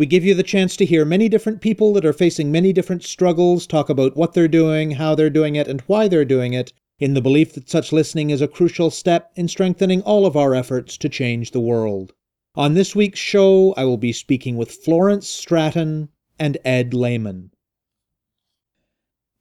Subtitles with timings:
[0.00, 3.04] We give you the chance to hear many different people that are facing many different
[3.04, 6.72] struggles talk about what they're doing, how they're doing it, and why they're doing it,
[6.98, 10.54] in the belief that such listening is a crucial step in strengthening all of our
[10.54, 12.14] efforts to change the world.
[12.54, 16.08] On this week's show, I will be speaking with Florence Stratton
[16.38, 17.50] and Ed Lehman.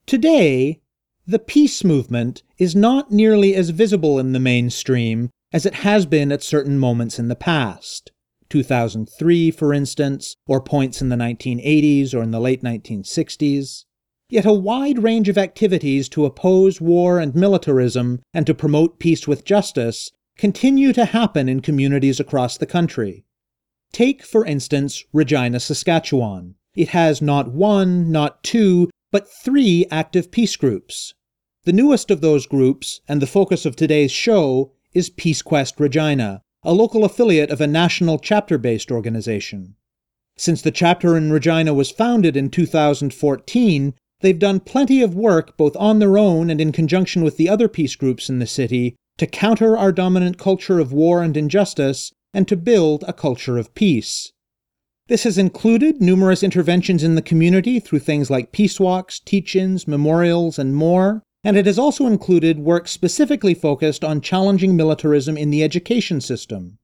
[0.05, 0.81] Today,
[1.25, 6.33] the peace movement is not nearly as visible in the mainstream as it has been
[6.33, 8.11] at certain moments in the past.
[8.49, 13.85] 2003, for instance, or points in the 1980s or in the late 1960s.
[14.29, 19.27] Yet a wide range of activities to oppose war and militarism and to promote peace
[19.27, 23.25] with justice continue to happen in communities across the country.
[23.91, 26.55] Take, for instance, Regina, Saskatchewan.
[26.75, 31.13] It has not one, not two, but three active peace groups.
[31.65, 36.41] The newest of those groups, and the focus of today's show, is Peace Quest Regina,
[36.69, 39.73] a local affiliate of a national chapter based organization.
[40.37, 45.75] Since the chapter in Regina was founded in 2014, they've done plenty of work both
[45.77, 49.25] on their own and in conjunction with the other peace groups in the city to
[49.25, 54.31] counter our dominant culture of war and injustice and to build a culture of peace.
[55.07, 59.87] This has included numerous interventions in the community through things like peace walks, teach ins,
[59.87, 65.49] memorials, and more, and it has also included work specifically focused on challenging militarism in
[65.49, 66.77] the education system.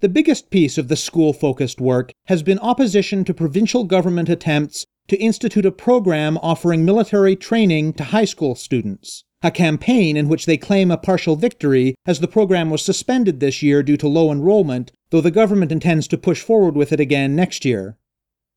[0.00, 4.84] The biggest piece of the school focused work has been opposition to provincial government attempts
[5.08, 10.46] to institute a program offering military training to high school students, a campaign in which
[10.46, 14.30] they claim a partial victory as the program was suspended this year due to low
[14.30, 17.96] enrollment, though the government intends to push forward with it again next year.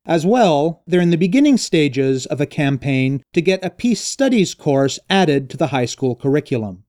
[0.06, 4.54] As well, they're in the beginning stages of a campaign to get a peace studies
[4.54, 6.84] course added to the high school curriculum.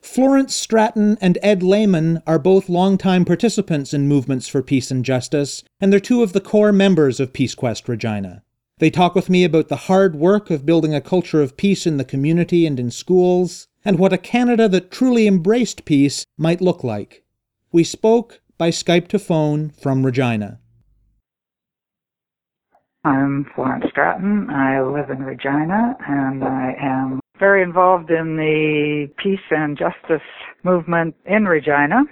[0.00, 5.64] Florence Stratton and Ed Lehman are both longtime participants in movements for peace and justice,
[5.80, 8.42] and they're two of the core members of Peace Quest Regina.
[8.78, 11.98] They talk with me about the hard work of building a culture of peace in
[11.98, 16.82] the community and in schools, and what a Canada that truly embraced peace might look
[16.82, 17.24] like.
[17.70, 20.58] We spoke by Skype to phone from Regina.
[23.04, 24.48] I'm Florence Stratton.
[24.48, 30.22] I live in Regina and I am very involved in the peace and justice
[30.62, 32.04] movement in Regina.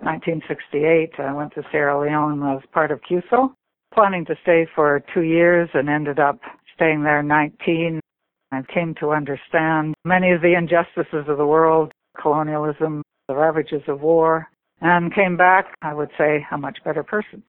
[0.00, 3.52] 1968, I went to Sierra Leone as part of CUSO,
[3.92, 6.38] planning to stay for two years and ended up
[6.74, 8.00] staying there 19.
[8.52, 14.00] I came to understand many of the injustices of the world, colonialism, the ravages of
[14.00, 14.48] war,
[14.80, 17.42] and came back, I would say, a much better person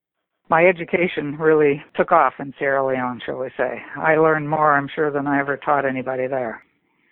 [0.51, 3.81] my education really took off in Sierra Leone, shall we say.
[3.95, 6.61] I learned more, I'm sure, than I ever taught anybody there.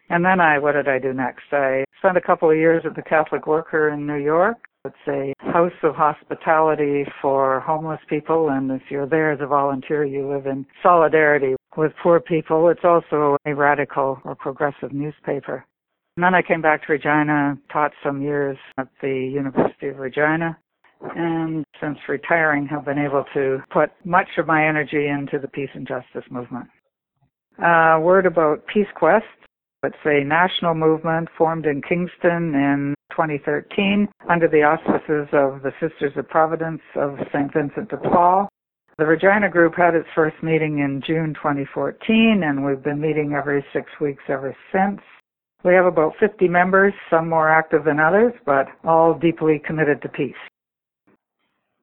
[0.09, 1.45] And then I, what did I do next?
[1.53, 4.57] I spent a couple of years at the Catholic Worker in New York.
[4.83, 10.03] It's a house of hospitality for homeless people, and if you're there as a volunteer,
[10.03, 12.67] you live in solidarity with poor people.
[12.67, 15.65] It's also a radical or progressive newspaper.
[16.17, 20.57] And then I came back to Regina, taught some years at the University of Regina,
[21.15, 25.69] and since retiring have been able to put much of my energy into the peace
[25.73, 26.67] and justice movement.
[27.59, 29.25] A word about Peace Quest.
[29.83, 36.13] It's a national movement formed in Kingston in 2013 under the auspices of the Sisters
[36.17, 37.51] of Providence of St.
[37.53, 38.49] Vincent de Paul.
[38.97, 43.65] The Regina group had its first meeting in June 2014 and we've been meeting every
[43.71, 44.99] six weeks ever since.
[45.63, 50.09] We have about 50 members, some more active than others, but all deeply committed to
[50.09, 50.35] peace.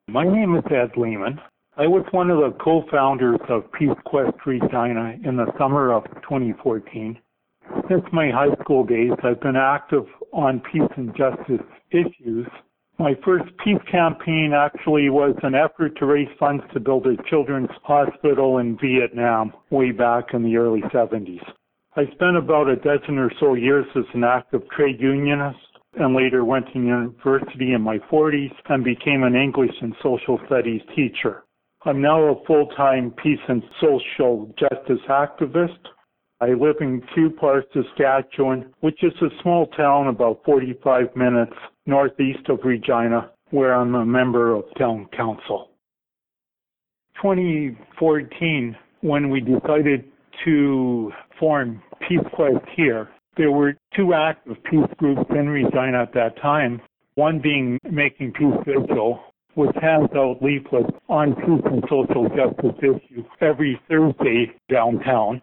[0.08, 1.40] My name is Ed Lehman.
[1.76, 7.18] I was one of the co-founders of Peace Quest Regina in the summer of 2014.
[7.88, 12.46] Since my high school days, I've been active on peace and justice issues.
[13.00, 17.74] My first peace campaign actually was an effort to raise funds to build a children's
[17.82, 21.42] hospital in Vietnam way back in the early 70s.
[21.96, 25.58] I spent about a dozen or so years as an active trade unionist
[25.96, 30.82] and later went to university in my 40s and became an English and social studies
[30.94, 31.44] teacher.
[31.84, 35.78] I'm now a full-time peace and social justice activist.
[36.40, 41.54] I live in Two Cupar, Saskatchewan, which is a small town about 45 minutes
[41.86, 45.70] northeast of Regina, where I'm a member of town council.
[47.22, 50.04] 2014 when we decided
[50.44, 56.40] to form Peace Quest here, there were two active peace groups in Regina at that
[56.40, 56.80] time.
[57.14, 59.20] One being Making Peace Vigil,
[59.54, 65.40] which hands out leaflets on peace and social justice issues every Thursday downtown.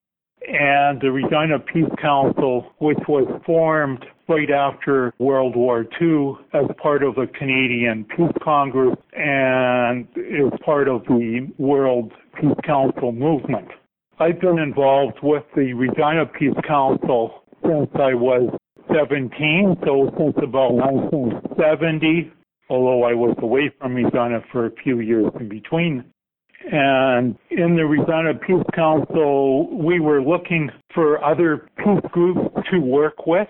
[0.48, 7.02] And the Regina Peace Council, which was formed right after World War II as part
[7.04, 13.70] of the Canadian Peace Congress and is part of the World Peace Council movement.
[14.20, 18.50] I've been involved with the Regina Peace Council since I was
[18.94, 22.32] 17, so since about 1970,
[22.70, 26.04] although I was away from Regina for a few years in between.
[26.72, 32.40] And in the Regina Peace Council, we were looking for other peace groups
[32.72, 33.50] to work with.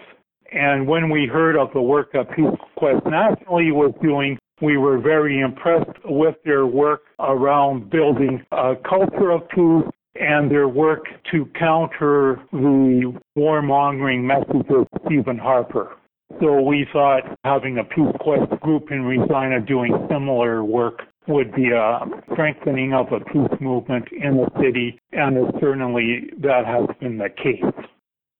[0.51, 2.45] And when we heard of the work that Peace
[2.75, 9.31] Quest nationally was doing, we were very impressed with their work around building a culture
[9.31, 15.97] of peace and their work to counter the warmongering message of Stephen Harper.
[16.39, 21.69] So we thought having a Peace Quest group in Regina doing similar work would be
[21.71, 21.99] a
[22.33, 27.87] strengthening of a peace movement in the city, and certainly that has been the case.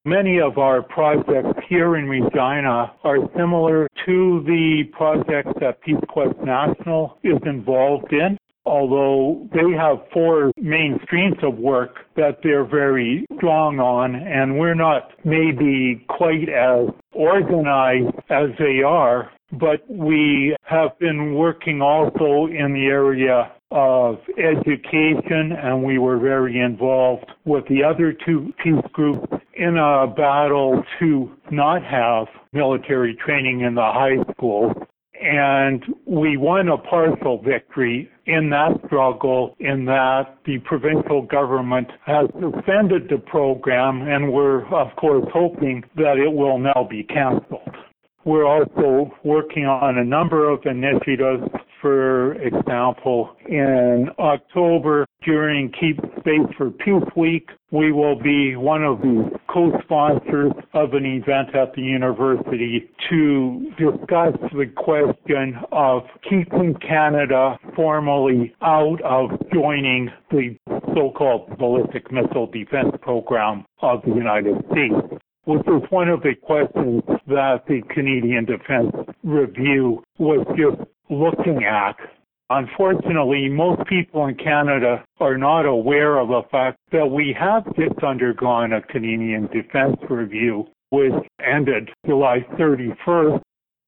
[0.06, 6.38] Many of our projects here in Regina are similar to the projects that Peace Quest
[6.44, 13.26] National is involved in although they have four main streams of work that they're very
[13.38, 20.98] strong on, and we're not maybe quite as organized as they are, but we have
[21.00, 27.84] been working also in the area of education, and we were very involved with the
[27.84, 34.18] other two peace groups in a battle to not have military training in the high
[34.32, 34.74] school.
[35.22, 42.28] And we won a partial victory in that struggle in that the provincial government has
[42.40, 47.76] suspended the program and we're of course hoping that it will now be canceled.
[48.26, 51.44] We're also working on a number of initiatives.
[51.84, 59.02] For example, in October during Keep Space for Peace Week, we will be one of
[59.02, 67.60] the co-sponsors of an event at the university to discuss the question of keeping Canada
[67.76, 70.56] formally out of joining the
[70.96, 77.04] so-called ballistic missile defense program of the United States which was one of the questions
[77.28, 81.96] that the Canadian Defense Review was just looking at.
[82.50, 88.04] Unfortunately, most people in Canada are not aware of the fact that we have just
[88.04, 93.42] undergone a Canadian Defense Review, which ended July 31st.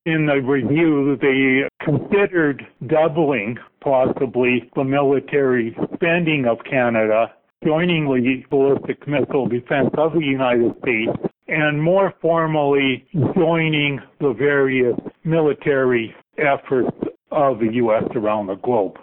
[0.06, 7.33] In the review, they considered doubling possibly the military spending of Canada
[7.63, 11.11] joining the ballistic missile defense of the United States
[11.47, 16.95] and more formally joining the various military efforts
[17.31, 18.03] of the U.S.
[18.15, 18.97] around the globe.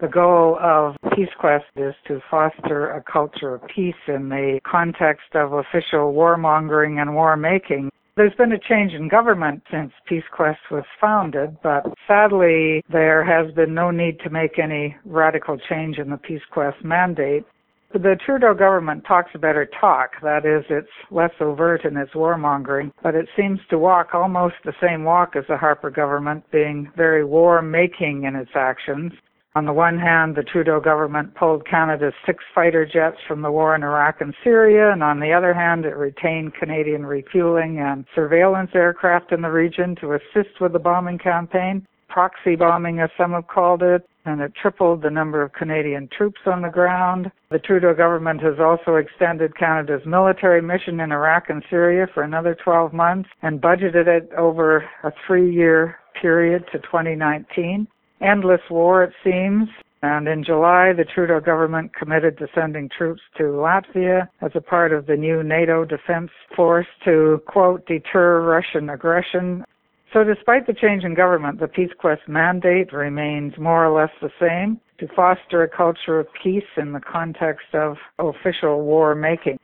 [0.00, 5.34] The goal of Peace Quest is to foster a culture of peace in the context
[5.34, 7.90] of official warmongering and war making.
[8.16, 13.52] There's been a change in government since Peace Quest was founded, but sadly there has
[13.54, 17.44] been no need to make any radical change in the Peace Quest mandate.
[17.92, 22.92] The Trudeau government talks a better talk, that is, it's less overt in its warmongering,
[23.02, 27.24] but it seems to walk almost the same walk as the Harper government, being very
[27.24, 29.12] war making in its actions.
[29.54, 33.74] On the one hand, the Trudeau government pulled Canada's six fighter jets from the war
[33.74, 38.70] in Iraq and Syria, and on the other hand, it retained Canadian refueling and surveillance
[38.74, 41.86] aircraft in the region to assist with the bombing campaign.
[42.08, 46.40] Proxy bombing, as some have called it, and it tripled the number of Canadian troops
[46.46, 47.30] on the ground.
[47.50, 52.56] The Trudeau government has also extended Canada's military mission in Iraq and Syria for another
[52.62, 57.86] 12 months and budgeted it over a three year period to 2019.
[58.20, 59.68] Endless war, it seems.
[60.02, 64.92] And in July, the Trudeau government committed to sending troops to Latvia as a part
[64.92, 69.64] of the new NATO defense force to, quote, deter Russian aggression
[70.12, 74.30] so despite the change in government, the Peace Quest mandate remains more or less the
[74.40, 79.58] same to foster a culture of peace in the context of official war making.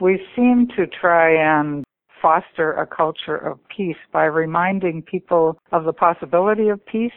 [0.00, 1.84] We seem to try and
[2.20, 7.12] foster a culture of peace by reminding people of the possibility of peace.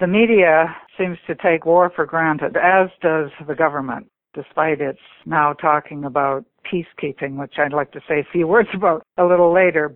[0.00, 5.52] The media seems to take war for granted, as does the government, despite its now
[5.52, 9.94] talking about peacekeeping, which I'd like to say a few words about a little later.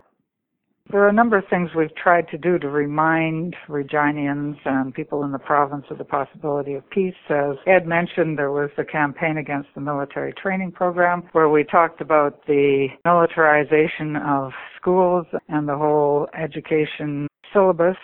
[0.89, 5.23] There are a number of things we've tried to do to remind Reginians and people
[5.23, 7.15] in the province of the possibility of peace.
[7.29, 12.01] As Ed mentioned, there was the campaign against the military training program where we talked
[12.01, 17.97] about the militarization of schools and the whole education syllabus.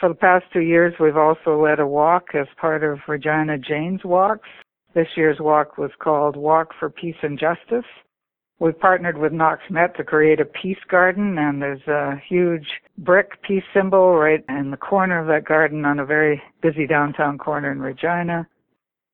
[0.00, 4.04] For the past two years, we've also led a walk as part of Regina Jane's
[4.04, 4.48] Walks.
[4.94, 7.84] This year's walk was called Walk for Peace and Justice.
[8.60, 12.66] We've partnered with Knox Met to create a peace garden, and there's a huge
[12.98, 17.38] brick peace symbol right in the corner of that garden on a very busy downtown
[17.38, 18.48] corner in Regina.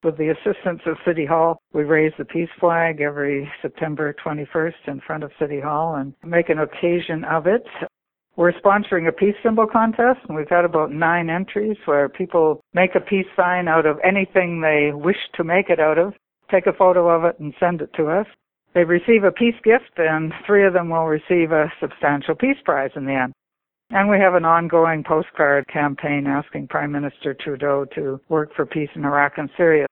[0.02, 5.00] With the assistance of City Hall, we raise the peace flag every September 21st in
[5.06, 7.66] front of City Hall and make an occasion of it.
[8.36, 12.94] We're sponsoring a peace symbol contest, and we've had about nine entries where people make
[12.94, 16.14] a peace sign out of anything they wish to make it out of,
[16.50, 18.26] take a photo of it, and send it to us.
[18.74, 22.90] They receive a peace gift, and three of them will receive a substantial peace prize
[22.96, 23.32] in the end.
[23.90, 28.88] And we have an ongoing postcard campaign asking Prime Minister Trudeau to work for peace
[28.96, 29.86] in Iraq and Syria.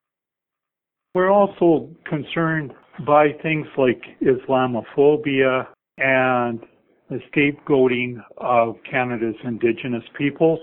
[1.14, 2.72] We're also concerned
[3.06, 5.66] by things like Islamophobia
[5.98, 6.60] and
[7.08, 10.60] the scapegoating of Canada's Indigenous peoples.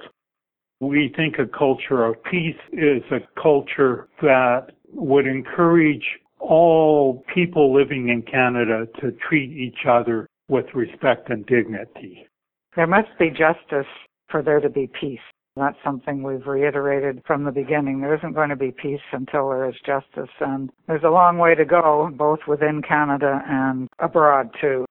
[0.82, 6.04] We think a culture of peace is a culture that would encourage
[6.50, 12.28] all people living in Canada to treat each other with respect and dignity.
[12.76, 13.90] There must be justice
[14.30, 15.20] for there to be peace.
[15.56, 18.02] That's something we've reiterated from the beginning.
[18.02, 21.54] There isn't going to be peace until there is justice, and there's a long way
[21.54, 24.86] to go, both within Canada and abroad, too.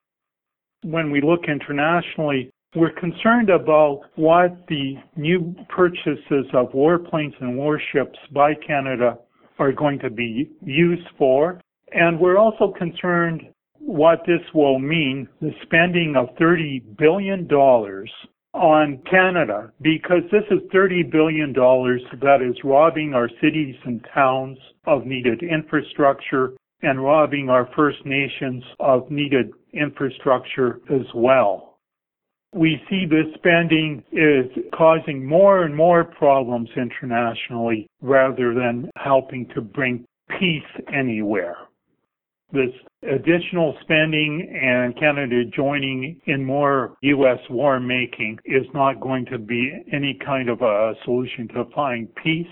[0.83, 8.19] When we look internationally, we're concerned about what the new purchases of warplanes and warships
[8.31, 9.17] by Canada
[9.59, 11.61] are going to be used for.
[11.91, 13.43] And we're also concerned
[13.79, 17.47] what this will mean, the spending of $30 billion
[18.53, 25.05] on Canada, because this is $30 billion that is robbing our cities and towns of
[25.05, 31.68] needed infrastructure and robbing our First Nations of needed infrastructure as well
[32.53, 39.61] we see this spending is causing more and more problems internationally rather than helping to
[39.61, 40.05] bring
[40.39, 41.57] peace anywhere.
[42.51, 42.71] This
[43.03, 47.37] additional spending and Canada joining in more U.S.
[47.49, 52.47] war making is not going to be any kind of a solution to find peace.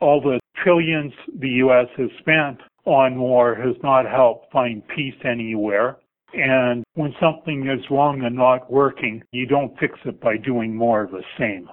[0.00, 1.88] All the trillions the U.S.
[1.96, 5.96] has spent on war has not helped find peace anywhere.
[6.36, 11.02] And when something is wrong and not working, you don't fix it by doing more
[11.02, 11.68] of the same.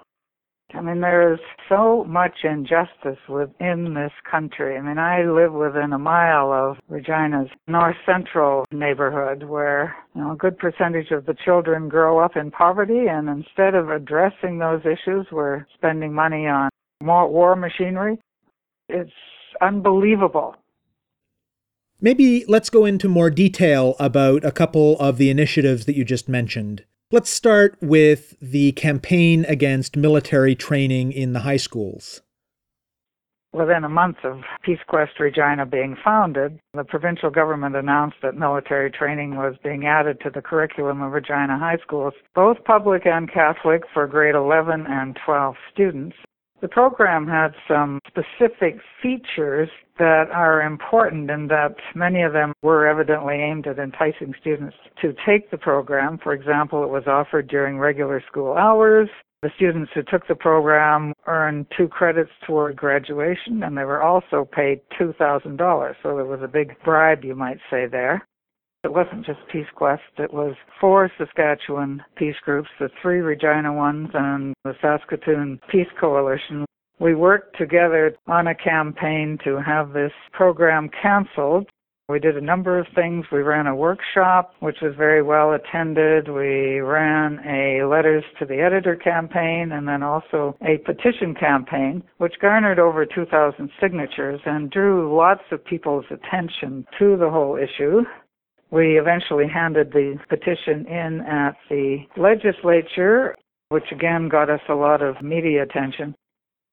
[0.74, 4.78] I mean, there is so much injustice within this country.
[4.78, 10.32] I mean, I live within a mile of Regina's north central neighborhood where, you know,
[10.32, 13.08] a good percentage of the children grow up in poverty.
[13.10, 16.70] And instead of addressing those issues, we're spending money on
[17.02, 18.18] more war machinery.
[18.88, 19.12] It's
[19.62, 20.56] unbelievable
[22.04, 26.28] Maybe let's go into more detail about a couple of the initiatives that you just
[26.28, 26.84] mentioned.
[27.12, 32.22] Let's start with the campaign against military training in the high schools.
[33.54, 38.90] Within a month of Peace Quest Regina being founded, the provincial government announced that military
[38.90, 43.84] training was being added to the curriculum of Regina high schools, both public and Catholic,
[43.94, 46.16] for grade 11 and 12 students.
[46.62, 49.70] The program had some specific features
[50.02, 55.14] that are important and that many of them were evidently aimed at enticing students to
[55.28, 56.18] take the program.
[56.24, 59.08] For example, it was offered during regular school hours.
[59.44, 64.50] The students who took the program earned two credits toward graduation and they were also
[64.52, 65.94] paid $2,000.
[66.02, 68.26] So there was a big bribe, you might say, there.
[68.84, 74.10] It wasn't just Peace Quest, it was four Saskatchewan peace groups, the three Regina ones
[74.16, 76.66] and the Saskatoon Peace Coalition.
[77.02, 81.68] We worked together on a campaign to have this program canceled.
[82.08, 83.26] We did a number of things.
[83.32, 86.28] We ran a workshop, which was very well attended.
[86.28, 92.40] We ran a letters to the editor campaign and then also a petition campaign, which
[92.40, 98.02] garnered over 2,000 signatures and drew lots of people's attention to the whole issue.
[98.70, 103.36] We eventually handed the petition in at the legislature,
[103.70, 106.14] which again got us a lot of media attention.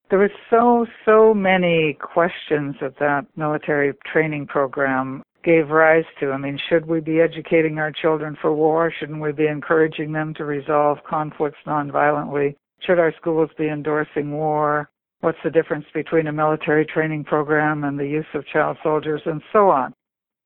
[0.09, 6.31] There were so, so many questions that that military training program gave rise to.
[6.31, 8.91] I mean, should we be educating our children for war?
[8.91, 12.55] Shouldn't we be encouraging them to resolve conflicts nonviolently?
[12.81, 14.89] Should our schools be endorsing war?
[15.21, 19.41] What's the difference between a military training program and the use of child soldiers and
[19.53, 19.93] so on?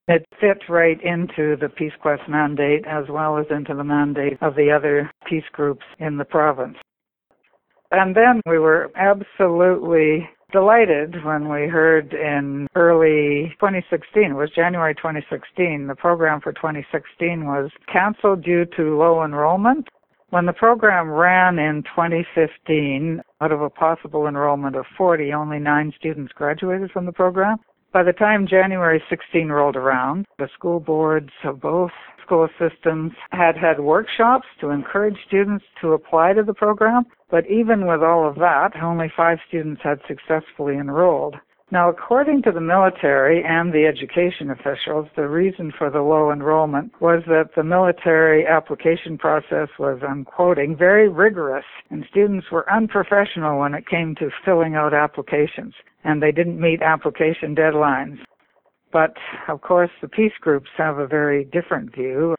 [0.10, 4.56] It fit right into the Peace Quest mandate as well as into the mandate of
[4.56, 6.76] the other peace groups in the province.
[7.94, 14.50] And um, then we were absolutely delighted when we heard in early 2016, it was
[14.56, 19.90] January 2016, the program for 2016 was canceled due to low enrollment.
[20.32, 25.94] When the program ran in 2015, out of a possible enrollment of 40, only nine
[25.96, 27.58] students graduated from the program.
[27.94, 31.92] By the time January 16 rolled around, the school boards of both
[32.26, 37.88] school systems had had workshops to encourage students to apply to the program, but even
[37.88, 41.36] with all of that, only five students had successfully enrolled.
[41.74, 46.92] Now, according to the military and the education officials, the reason for the low enrollment
[47.02, 53.60] was that the military application process was, I'm quoting, very rigorous, and students were unprofessional
[53.60, 58.20] when it came to filling out applications, and they didn't meet application deadlines.
[58.94, 59.18] But,
[59.50, 62.36] of course, the peace groups have a very different view.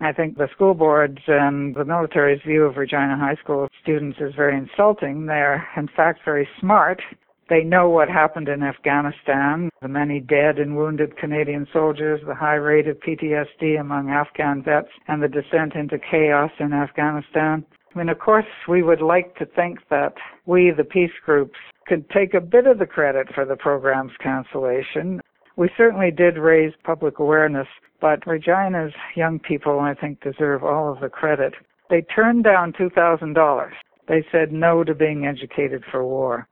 [0.00, 4.34] I think the school boards and the military's view of Regina High School students is
[4.34, 5.26] very insulting.
[5.26, 7.02] They're, in fact, very smart
[7.50, 12.54] they know what happened in Afghanistan, the many dead and wounded Canadian soldiers, the high
[12.54, 17.66] rate of PTSD among Afghan vets, and the descent into chaos in Afghanistan.
[17.92, 20.14] I mean, of course, we would like to think that
[20.46, 25.20] we, the peace groups, could take a bit of the credit for the program's cancellation.
[25.60, 27.66] We certainly did raise public awareness,
[28.00, 31.52] but Regina's young people, I think, deserve all of the credit.
[31.90, 33.70] They turned down $2,000.
[34.08, 36.48] They said no to being educated for war.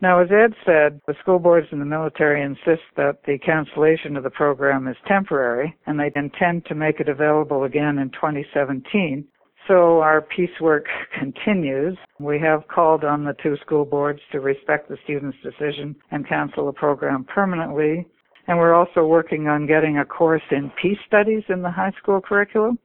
[0.00, 4.22] Now, as Ed said, the school boards and the military insist that the cancellation of
[4.22, 9.26] the program is temporary, and they intend to make it available again in 2017.
[9.66, 10.86] So our piecework
[11.18, 11.98] continues.
[12.20, 16.66] We have called on the two school boards to respect the students' decision and cancel
[16.66, 18.06] the program permanently.
[18.46, 22.20] And we're also working on getting a course in peace studies in the high school
[22.20, 22.78] curriculum.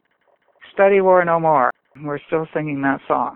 [0.73, 1.71] Study war no more.
[2.01, 3.35] We're still singing that song.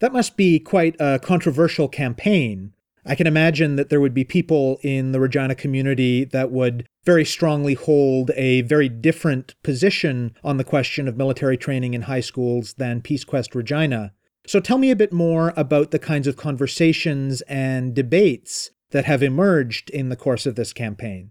[0.00, 2.72] That must be quite a controversial campaign.
[3.08, 7.24] I can imagine that there would be people in the Regina community that would very
[7.24, 12.74] strongly hold a very different position on the question of military training in high schools
[12.74, 14.12] than Peace Quest Regina.
[14.48, 19.22] So tell me a bit more about the kinds of conversations and debates that have
[19.22, 21.30] emerged in the course of this campaign.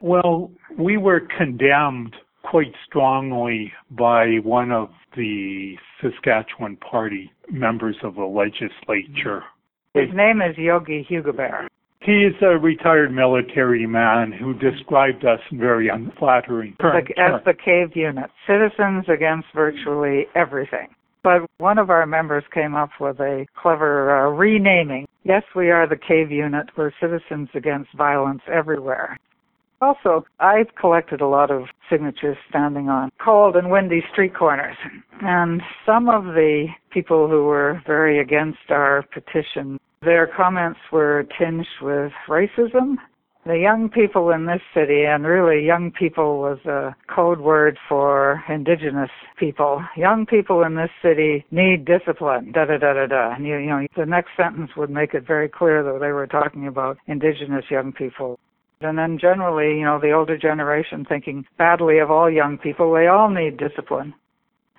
[0.00, 8.24] Well, we were condemned quite strongly by one of the Saskatchewan Party members of the
[8.24, 9.44] legislature.
[9.94, 11.68] His name is Yogi Huyghebaert.
[12.00, 17.08] He is a retired military man who described us in very unflattering terms.
[17.16, 20.88] As the cave unit, citizens against virtually everything.
[21.24, 25.06] But one of our members came up with a clever uh, renaming.
[25.24, 26.66] Yes, we are the cave unit.
[26.76, 29.18] We're citizens against violence everywhere.
[29.80, 34.76] Also, I've collected a lot of signatures standing on cold and windy street corners.
[35.22, 41.66] And some of the people who were very against our petition, their comments were tinged
[41.80, 42.96] with racism.
[43.46, 48.42] The young people in this city, and really young people was a code word for
[48.48, 49.84] indigenous people.
[49.96, 53.34] Young people in this city need discipline, da da da da da.
[53.34, 56.26] And you, you know, the next sentence would make it very clear that they were
[56.26, 58.38] talking about indigenous young people.
[58.80, 63.08] And then generally, you know, the older generation thinking badly of all young people, they
[63.08, 64.14] all need discipline.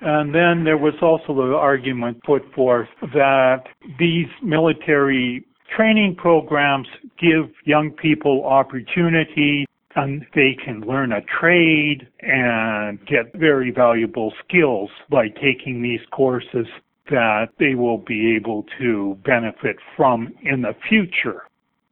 [0.01, 3.63] And then there was also the argument put forth that
[3.99, 6.87] these military training programs
[7.19, 14.89] give young people opportunity and they can learn a trade and get very valuable skills
[15.09, 16.67] by taking these courses
[17.09, 21.43] that they will be able to benefit from in the future.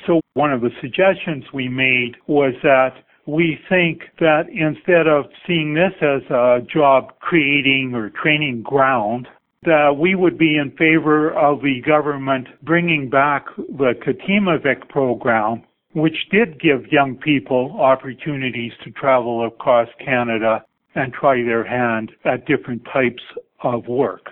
[0.05, 5.75] So one of the suggestions we made was that we think that instead of seeing
[5.75, 9.27] this as a job creating or training ground,
[9.65, 15.63] that uh, we would be in favor of the government bringing back the Katimavik program,
[15.93, 22.45] which did give young people opportunities to travel across Canada and try their hand at
[22.45, 23.21] different types
[23.63, 24.29] of work.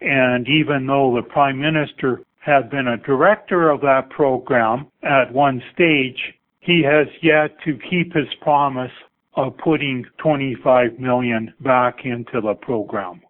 [0.00, 5.62] And even though the Prime Minister had been a director of that program at one
[5.74, 6.18] stage,
[6.60, 8.92] he has yet to keep his promise
[9.34, 13.20] of putting 25 million back into the program.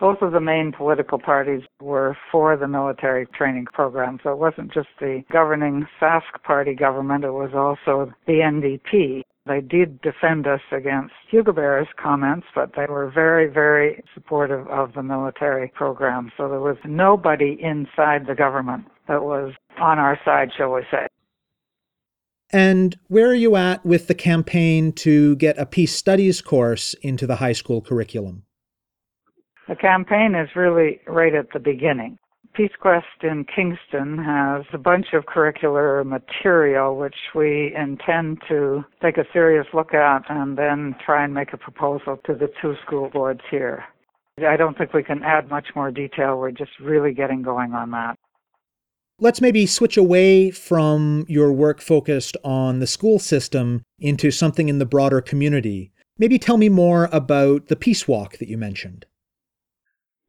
[0.00, 4.72] Both of the main political parties were for the military training program, so it wasn't
[4.72, 9.22] just the governing Sask party government, it was also the NDP.
[9.46, 14.92] They did defend us against Hugo Huyghebaert's comments, but they were very, very supportive of
[14.92, 16.30] the military program.
[16.36, 21.06] So there was nobody inside the government that was on our side, shall we say.
[22.50, 27.26] And where are you at with the campaign to get a peace studies course into
[27.26, 28.44] the high school curriculum?
[29.68, 32.18] The campaign is really right at the beginning.
[32.54, 39.18] Peace Quest in Kingston has a bunch of curricular material which we intend to take
[39.18, 43.10] a serious look at and then try and make a proposal to the two school
[43.10, 43.84] boards here.
[44.38, 46.38] I don't think we can add much more detail.
[46.38, 48.16] We're just really getting going on that.
[49.20, 54.78] Let's maybe switch away from your work focused on the school system into something in
[54.78, 55.92] the broader community.
[56.16, 59.06] Maybe tell me more about the Peace Walk that you mentioned.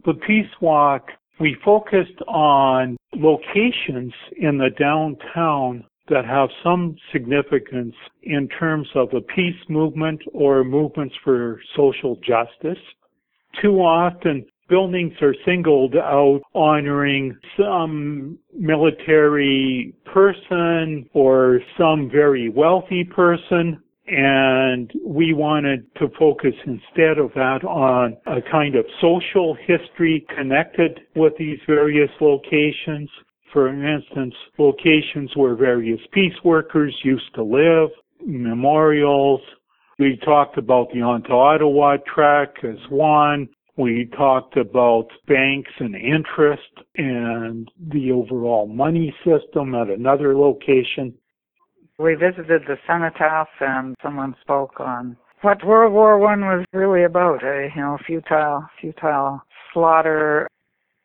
[0.06, 1.10] The Peace Walk,
[1.42, 9.22] we focused on locations in the downtown that have some significance in terms of the
[9.36, 12.82] peace movement or movements for social justice.
[13.62, 23.82] Too often, buildings are singled out honoring some military person or some very wealthy person.
[24.12, 31.02] And we wanted to focus instead of that on a kind of social history connected
[31.16, 33.10] with these various locations.
[33.54, 37.90] For instance, locations where various peace workers used to live,
[38.26, 39.42] memorials.
[40.00, 43.50] We talked about the On-to-Ottawa Trek as one.
[43.78, 46.64] We talked about banks and interest
[46.98, 51.14] and the overall money system at another location.
[52.00, 57.44] We visited the cenotaph and someone spoke on what World War One was really about,
[57.44, 59.42] a you know, futile futile
[59.74, 60.48] slaughter.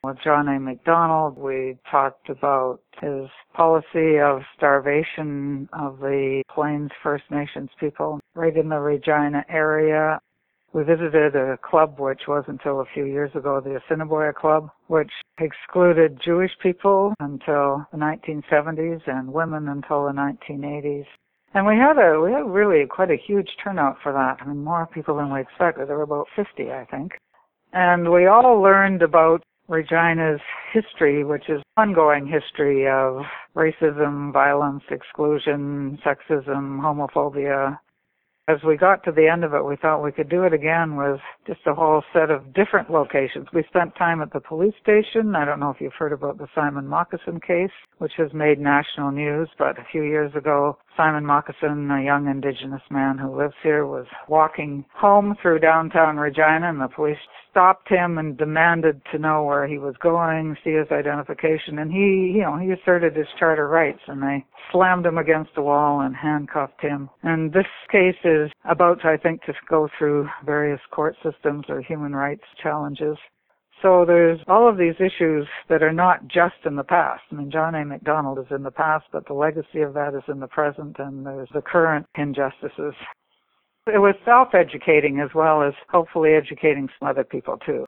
[0.04, 0.60] With John A.
[0.60, 8.56] Macdonald, we talked about his policy of starvation of the Plains First Nations people right
[8.56, 10.20] in the Regina area.
[10.74, 15.12] We visited a club which was until a few years ago the Assiniboia Club, which
[15.38, 21.06] excluded Jewish people until the 1970s and women until the 1980s.
[21.54, 24.38] And we had a we had really quite a huge turnout for that.
[24.40, 25.88] I mean, more people than we expected.
[25.88, 27.12] There were about 50, I think.
[27.72, 30.40] And we all learned about Regina's
[30.72, 33.22] history, which is ongoing history of
[33.54, 37.78] racism, violence, exclusion, sexism, homophobia,
[38.46, 40.96] as we got to the end of it, we thought we could do it again
[40.96, 43.46] with just a whole set of different locations.
[43.54, 45.34] We spent time at the police station.
[45.34, 49.12] I don't know if you've heard about the Simon Moccasin case, which has made national
[49.12, 53.86] news, but a few years ago, Simon Moccasin, a young indigenous man who lives here,
[53.86, 57.18] was walking home through downtown Regina and the police
[57.50, 62.32] stopped him and demanded to know where he was going, see his identification, and he,
[62.34, 66.16] you know, he asserted his charter rights and they slammed him against the wall and
[66.16, 67.08] handcuffed him.
[67.22, 72.14] And this case is about, I think, to go through various court systems or human
[72.14, 73.16] rights challenges.
[73.82, 77.22] So there's all of these issues that are not just in the past.
[77.30, 77.84] I mean, John A.
[77.84, 81.26] Macdonald is in the past, but the legacy of that is in the present, and
[81.26, 82.94] there's the current injustices.
[83.86, 87.84] It was self-educating as well as hopefully educating some other people too.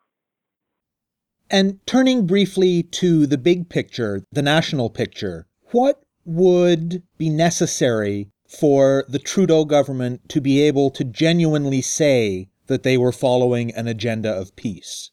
[1.51, 9.05] And turning briefly to the big picture, the national picture, what would be necessary for
[9.09, 14.31] the Trudeau government to be able to genuinely say that they were following an agenda
[14.31, 15.11] of peace?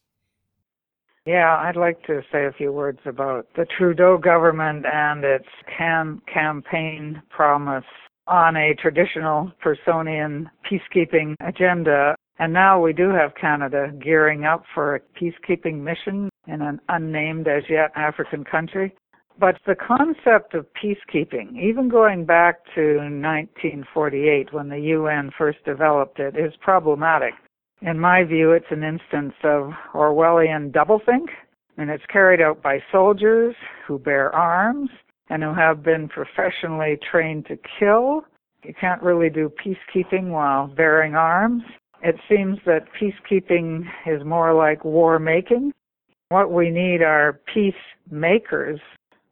[1.25, 6.21] Yeah, I'd like to say a few words about the Trudeau government and its can
[6.31, 7.85] campaign promise
[8.27, 12.15] on a traditional Pearsonian peacekeeping agenda.
[12.39, 17.47] And now we do have Canada gearing up for a peacekeeping mission in an unnamed
[17.47, 18.93] as yet African country.
[19.39, 26.19] But the concept of peacekeeping, even going back to 1948 when the UN first developed
[26.19, 27.33] it, is problematic.
[27.85, 31.27] In my view, it's an instance of Orwellian doublethink,
[31.77, 33.53] and it's carried out by soldiers
[33.85, 34.89] who bear arms
[35.29, 38.23] and who have been professionally trained to kill.
[38.63, 41.63] You can't really do peacekeeping while bearing arms.
[42.01, 45.73] It seems that peacekeeping is more like war making.
[46.29, 48.79] What we need are peacemakers.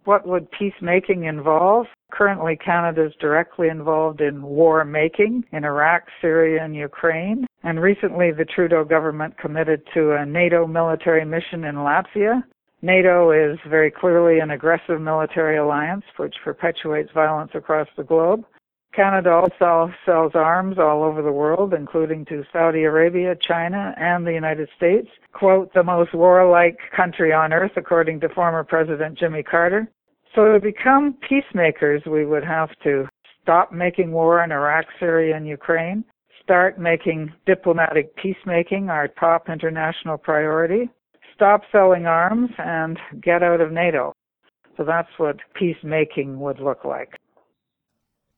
[0.03, 1.85] What would peacemaking involve?
[2.11, 7.47] Currently, Canada is directly involved in war making in Iraq, Syria, and Ukraine.
[7.63, 12.43] And recently, the Trudeau government committed to a NATO military mission in Latvia.
[12.81, 18.43] NATO is very clearly an aggressive military alliance which perpetuates violence across the globe.
[18.93, 24.33] Canada also sells arms all over the world, including to Saudi Arabia, China, and the
[24.33, 25.07] United States.
[25.31, 29.87] Quote, the most warlike country on earth, according to former President Jimmy Carter.
[30.33, 33.07] So to become peacemakers, we would have to
[33.41, 36.05] stop making war in Iraq, Syria, and Ukraine,
[36.41, 40.89] start making diplomatic peacemaking our top international priority,
[41.35, 44.13] stop selling arms and get out of NATO.
[44.77, 47.17] So that's what peacemaking would look like.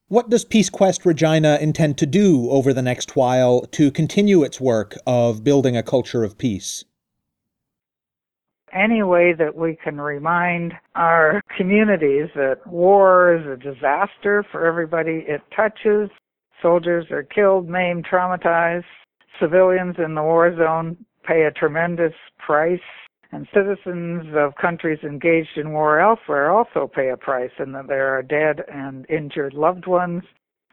[0.07, 4.59] What does Peace Quest Regina intend to do over the next while to continue its
[4.59, 6.85] work of building a culture of peace?
[8.73, 15.25] Any way that we can remind our communities that war is a disaster for everybody
[15.27, 16.09] it touches.
[16.61, 18.83] Soldiers are killed, maimed, traumatized.
[19.39, 22.79] Civilians in the war zone pay a tremendous price.
[23.31, 28.15] And citizens of countries engaged in war elsewhere also pay a price, in that there
[28.15, 30.23] are dead and injured loved ones.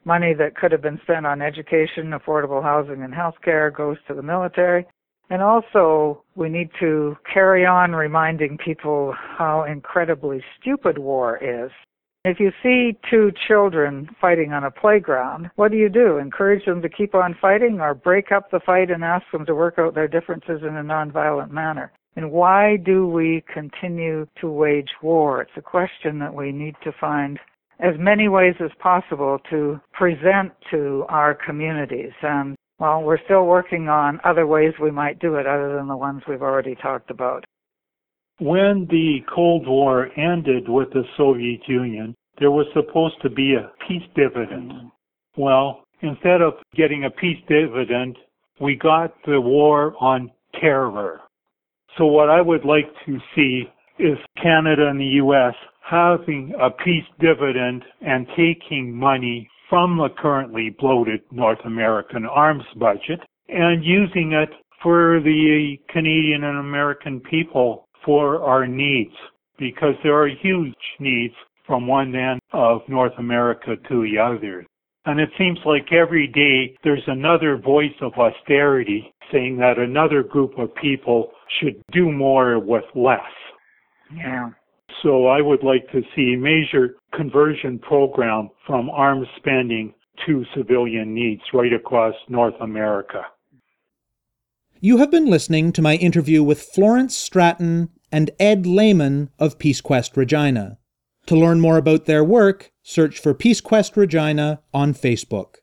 [0.04, 4.14] Money that could have been spent on education, affordable housing, and health care goes to
[4.14, 4.86] the military.
[5.30, 11.70] And also, we need to carry on reminding people how incredibly stupid war is.
[12.24, 16.18] If you see two children fighting on a playground, what do you do?
[16.18, 19.54] Encourage them to keep on fighting or break up the fight and ask them to
[19.54, 21.92] work out their differences in a nonviolent manner?
[22.16, 25.40] And why do we continue to wage war?
[25.40, 27.38] It's a question that we need to find
[27.78, 32.12] as many ways as possible to present to our communities.
[32.20, 35.96] And well, we're still working on other ways we might do it other than the
[35.96, 37.44] ones we've already talked about.
[38.38, 43.70] When the Cold War ended with the Soviet Union, there was supposed to be a
[43.86, 44.72] peace dividend.
[45.36, 48.16] Well, instead of getting a peace dividend,
[48.60, 51.20] we got the war on terror.
[51.98, 53.64] So what I would like to see
[53.98, 60.76] is Canada and the US having a peace dividend and taking money from the currently
[60.78, 64.50] bloated North American arms budget and using it
[64.83, 69.14] for the Canadian and American people for our needs
[69.59, 71.35] because there are huge needs
[71.66, 74.66] from one end of North America to the other.
[75.06, 80.59] And it seems like every day there's another voice of austerity saying that another group
[80.59, 83.20] of people should do more with less.
[84.14, 84.50] Yeah.
[85.03, 89.94] So I would like to see a major conversion program from arms spending
[90.26, 93.22] to civilian needs right across North America.
[94.81, 99.81] You have been listening to my interview with Florence Stratton and Ed Lehman of Peace
[99.81, 100.79] Quest Regina.
[101.26, 105.57] To learn more about their work, search for Peace Quest Regina on Facebook.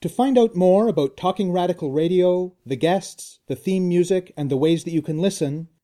[0.00, 4.56] To find out more about Talking Radical Radio, the guests, the theme music, and the
[4.56, 5.68] ways that you can listen,